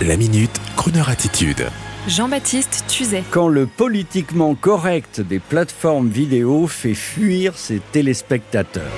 [0.00, 1.66] La minute, Kroneur attitude.
[2.08, 3.22] Jean-Baptiste Tuzet.
[3.30, 8.90] Quand le politiquement correct des plateformes vidéo fait fuir ses téléspectateurs.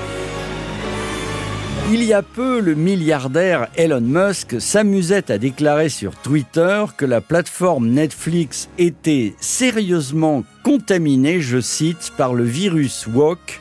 [1.92, 7.20] Il y a peu, le milliardaire Elon Musk s'amusait à déclarer sur Twitter que la
[7.20, 13.60] plateforme Netflix était sérieusement contaminée, je cite, par le virus WOC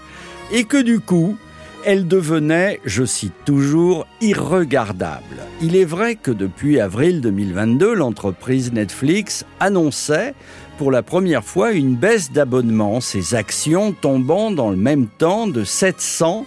[0.54, 1.36] et que du coup,
[1.86, 5.44] elle devenait, je cite toujours, irregardable.
[5.62, 10.34] Il est vrai que depuis avril 2022, l'entreprise Netflix annonçait
[10.78, 15.64] pour la première fois une baisse d'abonnement, ses actions tombant dans le même temps de
[15.64, 16.46] 700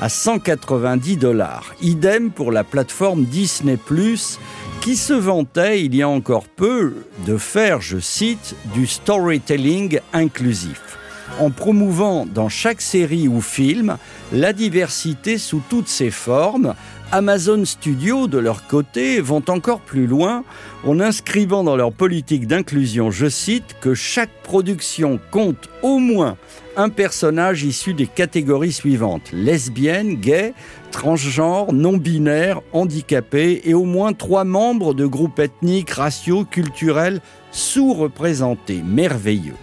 [0.00, 1.74] à 190 dollars.
[1.80, 3.78] Idem pour la plateforme Disney⁇
[4.80, 6.94] qui se vantait il y a encore peu
[7.26, 10.96] de faire, je cite, du storytelling inclusif
[11.40, 13.96] en promouvant dans chaque série ou film
[14.32, 16.74] la diversité sous toutes ses formes.
[17.12, 20.42] Amazon Studios, de leur côté, vont encore plus loin
[20.84, 26.36] en inscrivant dans leur politique d'inclusion, je cite, que chaque production compte au moins
[26.76, 30.52] un personnage issu des catégories suivantes lesbienne, gay,
[30.90, 37.20] transgenre, non-binaire, handicapé et au moins trois membres de groupes ethniques, raciaux, culturels
[37.52, 38.82] sous-représentés.
[38.84, 39.54] Merveilleux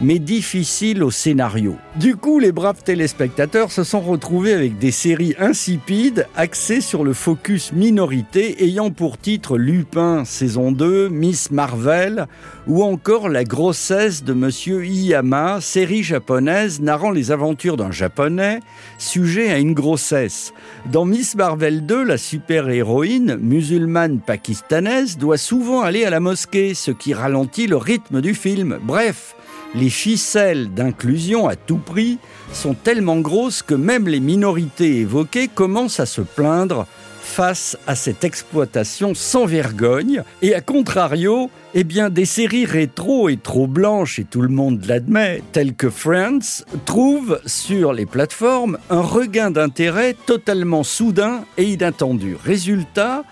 [0.00, 1.76] mais difficile au scénario.
[1.96, 7.12] Du coup, les braves téléspectateurs se sont retrouvés avec des séries insipides axées sur le
[7.12, 12.26] focus minorité ayant pour titre Lupin saison 2, Miss Marvel
[12.66, 18.60] ou encore La grossesse de Monsieur Iyama, série japonaise narrant les aventures d'un japonais
[18.98, 20.52] sujet à une grossesse.
[20.90, 26.90] Dans Miss Marvel 2, la super-héroïne musulmane pakistanaise doit souvent aller à la mosquée, ce
[26.90, 28.78] qui ralentit le rythme du film.
[28.82, 29.34] Bref,
[29.74, 32.18] les ficelles d'inclusion à tout prix
[32.52, 36.86] sont tellement grosses que même les minorités évoquées commencent à se plaindre
[37.20, 40.24] face à cette exploitation sans vergogne.
[40.42, 44.84] Et à contrario, eh bien, des séries rétro et trop blanches, et tout le monde
[44.86, 52.36] l'admet, telles que Friends, trouvent sur les plateformes un regain d'intérêt totalement soudain et inattendu.
[52.44, 53.24] Résultat,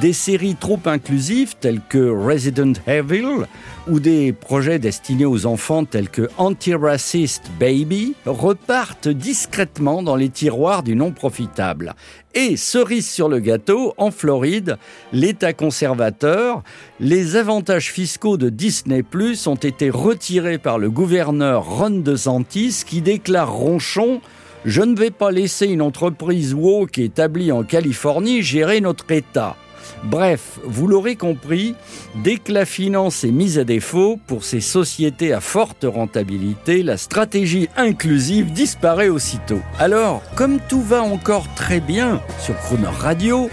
[0.00, 3.46] des séries trop inclusives telles que Resident Evil
[3.86, 10.82] ou des projets destinés aux enfants tels que Anti-Racist Baby repartent discrètement dans les tiroirs
[10.82, 11.94] du non profitable.
[12.34, 14.76] Et cerise sur le gâteau, en Floride,
[15.12, 16.64] l'État conservateur,
[16.98, 23.00] les avantages fiscaux de Disney Plus ont été retirés par le gouverneur Ron DeSantis qui
[23.00, 24.20] déclare ronchon
[24.64, 29.56] je ne vais pas laisser une entreprise woke établie en Californie gérer notre État.
[30.04, 31.74] Bref, vous l'aurez compris,
[32.22, 36.96] dès que la finance est mise à défaut pour ces sociétés à forte rentabilité, la
[36.96, 39.60] stratégie inclusive disparaît aussitôt.
[39.78, 43.50] Alors, comme tout va encore très bien sur Chrono Radio,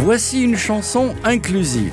[0.00, 1.92] voici une chanson inclusive.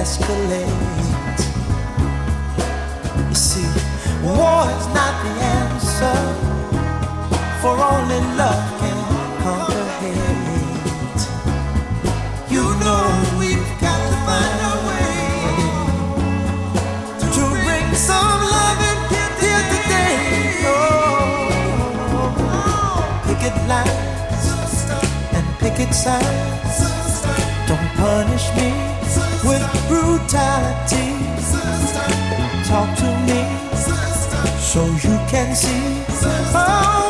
[0.00, 1.44] escalate.
[3.28, 3.68] You see,
[4.24, 6.18] war is not the answer,
[7.60, 8.98] for only love can
[9.42, 11.22] conquer hate.
[12.54, 13.04] You know
[13.38, 15.12] we've got to find a way
[17.34, 20.16] to bring some love and get here today.
[20.72, 21.44] Oh,
[23.26, 24.44] picket lines
[25.36, 26.78] and picket signs.
[27.68, 28.79] Don't punish me.
[32.70, 33.40] Talk to me.
[34.60, 36.04] So you can see.
[36.54, 37.09] Oh,